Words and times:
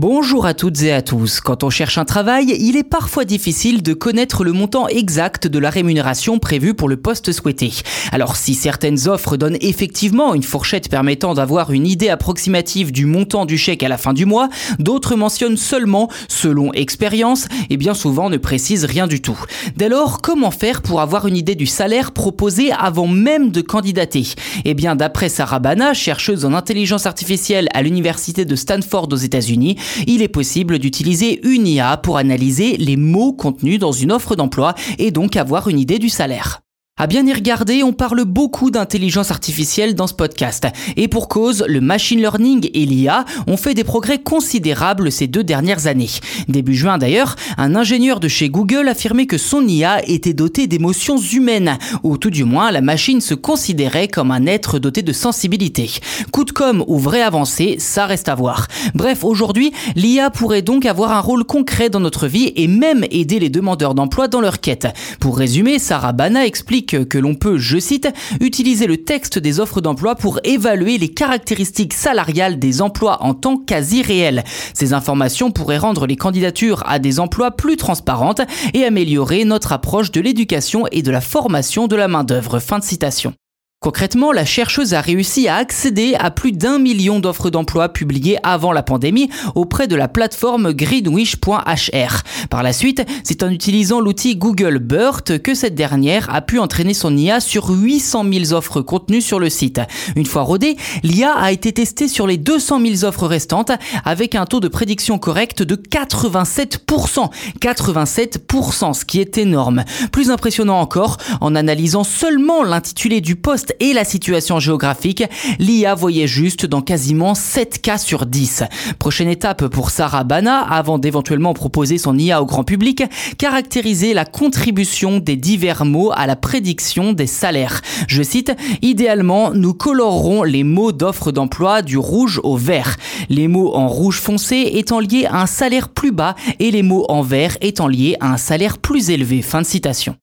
Bonjour 0.00 0.46
à 0.46 0.54
toutes 0.54 0.80
et 0.82 0.92
à 0.92 1.02
tous. 1.02 1.40
Quand 1.40 1.64
on 1.64 1.70
cherche 1.70 1.98
un 1.98 2.04
travail, 2.04 2.54
il 2.60 2.76
est 2.76 2.88
parfois 2.88 3.24
difficile 3.24 3.82
de 3.82 3.94
connaître 3.94 4.44
le 4.44 4.52
montant 4.52 4.86
exact 4.86 5.48
de 5.48 5.58
la 5.58 5.70
rémunération 5.70 6.38
prévue 6.38 6.72
pour 6.72 6.88
le 6.88 6.96
poste 6.96 7.32
souhaité. 7.32 7.72
Alors 8.12 8.36
si 8.36 8.54
certaines 8.54 9.08
offres 9.08 9.36
donnent 9.36 9.58
effectivement 9.60 10.34
une 10.34 10.44
fourchette 10.44 10.88
permettant 10.88 11.34
d'avoir 11.34 11.72
une 11.72 11.84
idée 11.84 12.10
approximative 12.10 12.92
du 12.92 13.06
montant 13.06 13.44
du 13.44 13.58
chèque 13.58 13.82
à 13.82 13.88
la 13.88 13.98
fin 13.98 14.12
du 14.12 14.24
mois, 14.24 14.48
d'autres 14.78 15.16
mentionnent 15.16 15.56
seulement 15.56 16.08
selon 16.28 16.72
expérience 16.74 17.48
et 17.68 17.76
bien 17.76 17.94
souvent 17.94 18.30
ne 18.30 18.36
précisent 18.36 18.84
rien 18.84 19.08
du 19.08 19.20
tout. 19.20 19.40
Dès 19.74 19.88
lors, 19.88 20.22
comment 20.22 20.52
faire 20.52 20.80
pour 20.80 21.00
avoir 21.00 21.26
une 21.26 21.36
idée 21.36 21.56
du 21.56 21.66
salaire 21.66 22.12
proposé 22.12 22.70
avant 22.70 23.08
même 23.08 23.50
de 23.50 23.62
candidater? 23.62 24.28
Eh 24.64 24.74
bien 24.74 24.94
d'après 24.94 25.28
Sarah 25.28 25.58
Bana, 25.58 25.92
chercheuse 25.92 26.44
en 26.44 26.54
intelligence 26.54 27.06
artificielle 27.06 27.66
à 27.74 27.82
l'université 27.82 28.44
de 28.44 28.54
Stanford 28.54 29.08
aux 29.10 29.16
États-Unis, 29.16 29.76
il 30.06 30.22
est 30.22 30.28
possible 30.28 30.78
d'utiliser 30.78 31.40
une 31.46 31.66
IA 31.66 31.96
pour 31.96 32.18
analyser 32.18 32.76
les 32.76 32.96
mots 32.96 33.32
contenus 33.32 33.78
dans 33.78 33.92
une 33.92 34.12
offre 34.12 34.36
d'emploi 34.36 34.74
et 34.98 35.10
donc 35.10 35.36
avoir 35.36 35.68
une 35.68 35.78
idée 35.78 35.98
du 35.98 36.08
salaire. 36.08 36.62
À 37.00 37.06
bien 37.06 37.24
y 37.24 37.32
regarder, 37.32 37.84
on 37.84 37.92
parle 37.92 38.24
beaucoup 38.24 38.72
d'intelligence 38.72 39.30
artificielle 39.30 39.94
dans 39.94 40.08
ce 40.08 40.14
podcast. 40.14 40.66
Et 40.96 41.06
pour 41.06 41.28
cause, 41.28 41.64
le 41.68 41.80
machine 41.80 42.18
learning 42.18 42.70
et 42.74 42.86
l'IA 42.86 43.24
ont 43.46 43.56
fait 43.56 43.74
des 43.74 43.84
progrès 43.84 44.18
considérables 44.18 45.12
ces 45.12 45.28
deux 45.28 45.44
dernières 45.44 45.86
années. 45.86 46.10
Début 46.48 46.74
juin 46.74 46.98
d'ailleurs, 46.98 47.36
un 47.56 47.76
ingénieur 47.76 48.18
de 48.18 48.26
chez 48.26 48.48
Google 48.48 48.88
affirmait 48.88 49.26
que 49.26 49.38
son 49.38 49.64
IA 49.68 50.04
était 50.08 50.32
dotée 50.32 50.66
d'émotions 50.66 51.18
humaines, 51.18 51.78
ou 52.02 52.18
tout 52.18 52.30
du 52.30 52.42
moins 52.42 52.72
la 52.72 52.80
machine 52.80 53.20
se 53.20 53.34
considérait 53.34 54.08
comme 54.08 54.32
un 54.32 54.46
être 54.46 54.80
doté 54.80 55.02
de 55.02 55.12
sensibilité. 55.12 55.88
Coup 56.32 56.44
de 56.44 56.50
com 56.50 56.84
ou 56.88 56.98
vraie 56.98 57.22
avancée, 57.22 57.76
ça 57.78 58.06
reste 58.06 58.28
à 58.28 58.34
voir. 58.34 58.66
Bref, 58.96 59.22
aujourd'hui, 59.22 59.72
l'IA 59.94 60.30
pourrait 60.30 60.62
donc 60.62 60.84
avoir 60.84 61.12
un 61.12 61.20
rôle 61.20 61.44
concret 61.44 61.90
dans 61.90 62.00
notre 62.00 62.26
vie 62.26 62.52
et 62.56 62.66
même 62.66 63.04
aider 63.12 63.38
les 63.38 63.50
demandeurs 63.50 63.94
d'emploi 63.94 64.26
dans 64.26 64.40
leur 64.40 64.58
quête. 64.58 64.88
Pour 65.20 65.38
résumer, 65.38 65.78
Sarah 65.78 66.12
Bana 66.12 66.44
explique 66.44 66.87
que 66.96 67.18
l'on 67.18 67.34
peut, 67.34 67.58
je 67.58 67.78
cite, 67.78 68.08
utiliser 68.40 68.86
le 68.86 68.98
texte 68.98 69.38
des 69.38 69.60
offres 69.60 69.80
d'emploi 69.80 70.14
pour 70.14 70.40
évaluer 70.44 70.98
les 70.98 71.08
caractéristiques 71.08 71.94
salariales 71.94 72.58
des 72.58 72.82
emplois 72.82 73.22
en 73.22 73.34
temps 73.34 73.56
quasi 73.56 74.02
réel. 74.02 74.44
Ces 74.74 74.92
informations 74.92 75.50
pourraient 75.50 75.78
rendre 75.78 76.06
les 76.06 76.16
candidatures 76.16 76.82
à 76.86 76.98
des 76.98 77.20
emplois 77.20 77.50
plus 77.50 77.76
transparentes 77.76 78.40
et 78.74 78.84
améliorer 78.84 79.44
notre 79.44 79.72
approche 79.72 80.12
de 80.12 80.20
l'éducation 80.20 80.86
et 80.92 81.02
de 81.02 81.10
la 81.10 81.20
formation 81.20 81.86
de 81.86 81.96
la 81.96 82.08
main-d'œuvre. 82.08 82.58
Fin 82.58 82.78
de 82.78 82.84
citation. 82.84 83.34
Concrètement, 83.80 84.32
la 84.32 84.44
chercheuse 84.44 84.92
a 84.92 85.00
réussi 85.00 85.46
à 85.46 85.54
accéder 85.54 86.16
à 86.18 86.32
plus 86.32 86.50
d'un 86.50 86.80
million 86.80 87.20
d'offres 87.20 87.48
d'emploi 87.48 87.88
publiées 87.88 88.36
avant 88.42 88.72
la 88.72 88.82
pandémie 88.82 89.30
auprès 89.54 89.86
de 89.86 89.94
la 89.94 90.08
plateforme 90.08 90.72
greenwish.hr. 90.72 92.22
Par 92.50 92.64
la 92.64 92.72
suite, 92.72 93.06
c'est 93.22 93.44
en 93.44 93.50
utilisant 93.50 94.00
l'outil 94.00 94.34
Google 94.34 94.80
BERT 94.80 95.40
que 95.44 95.54
cette 95.54 95.76
dernière 95.76 96.28
a 96.34 96.40
pu 96.40 96.58
entraîner 96.58 96.92
son 96.92 97.16
IA 97.16 97.38
sur 97.38 97.68
800 97.70 98.24
000 98.32 98.52
offres 98.52 98.80
contenues 98.80 99.22
sur 99.22 99.38
le 99.38 99.48
site. 99.48 99.80
Une 100.16 100.26
fois 100.26 100.42
rodée, 100.42 100.76
l'IA 101.04 101.30
a 101.30 101.52
été 101.52 101.72
testée 101.72 102.08
sur 102.08 102.26
les 102.26 102.36
200 102.36 102.80
000 102.84 103.04
offres 103.04 103.28
restantes 103.28 103.70
avec 104.04 104.34
un 104.34 104.46
taux 104.46 104.58
de 104.58 104.66
prédiction 104.66 105.20
correct 105.20 105.62
de 105.62 105.76
87%. 105.76 107.30
87%, 107.60 108.92
ce 108.94 109.04
qui 109.04 109.20
est 109.20 109.38
énorme. 109.38 109.84
Plus 110.10 110.32
impressionnant 110.32 110.80
encore, 110.80 111.18
en 111.40 111.54
analysant 111.54 112.02
seulement 112.02 112.64
l'intitulé 112.64 113.20
du 113.20 113.36
poste 113.36 113.67
et 113.80 113.92
la 113.92 114.04
situation 114.04 114.58
géographique, 114.60 115.24
l'IA 115.58 115.94
voyait 115.94 116.26
juste 116.26 116.66
dans 116.66 116.82
quasiment 116.82 117.34
7 117.34 117.80
cas 117.80 117.98
sur 117.98 118.26
10. 118.26 118.64
Prochaine 118.98 119.28
étape 119.28 119.66
pour 119.68 119.90
Sarah 119.90 120.24
Bana, 120.24 120.60
avant 120.60 120.98
d'éventuellement 120.98 121.54
proposer 121.54 121.98
son 121.98 122.16
IA 122.18 122.42
au 122.42 122.46
grand 122.46 122.64
public, 122.64 123.02
caractériser 123.38 124.14
la 124.14 124.24
contribution 124.24 125.18
des 125.18 125.36
divers 125.36 125.84
mots 125.84 126.12
à 126.14 126.26
la 126.26 126.36
prédiction 126.36 127.12
des 127.12 127.26
salaires. 127.26 127.80
Je 128.06 128.22
cite, 128.22 128.52
idéalement, 128.82 129.52
nous 129.52 129.74
colorerons 129.74 130.42
les 130.42 130.64
mots 130.64 130.92
d'offre 130.92 131.32
d'emploi 131.32 131.82
du 131.82 131.98
rouge 131.98 132.40
au 132.42 132.56
vert. 132.56 132.96
Les 133.28 133.48
mots 133.48 133.74
en 133.74 133.88
rouge 133.88 134.20
foncé 134.20 134.70
étant 134.74 135.00
liés 135.00 135.26
à 135.26 135.42
un 135.42 135.46
salaire 135.46 135.88
plus 135.88 136.12
bas 136.12 136.34
et 136.58 136.70
les 136.70 136.82
mots 136.82 137.06
en 137.08 137.22
vert 137.22 137.56
étant 137.60 137.88
liés 137.88 138.16
à 138.20 138.32
un 138.32 138.36
salaire 138.36 138.78
plus 138.78 139.10
élevé. 139.10 139.42
Fin 139.42 139.62
de 139.62 139.66
citation. 139.66 140.16